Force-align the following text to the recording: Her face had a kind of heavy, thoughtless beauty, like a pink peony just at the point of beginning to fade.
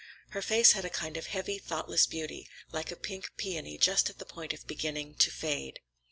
Her 0.31 0.41
face 0.41 0.71
had 0.71 0.83
a 0.83 0.89
kind 0.89 1.15
of 1.15 1.27
heavy, 1.27 1.59
thoughtless 1.59 2.07
beauty, 2.07 2.49
like 2.71 2.89
a 2.89 2.95
pink 2.95 3.29
peony 3.37 3.77
just 3.77 4.09
at 4.09 4.17
the 4.17 4.25
point 4.25 4.51
of 4.51 4.65
beginning 4.65 5.13
to 5.19 5.29
fade. 5.29 5.79